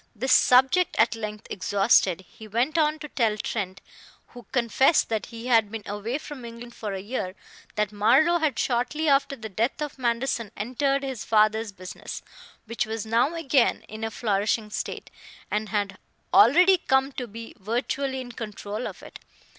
[0.15, 3.81] This subject at length exhausted, he went on to tell Trent,
[4.29, 7.35] who confessed that he had been away from England for a year,
[7.75, 12.23] that Marlowe had shortly after the death of Manderson entered his father's business,
[12.65, 15.11] which was now again in a flourishing state,
[15.51, 15.99] and had
[16.33, 19.19] already come to be virtually in control of it.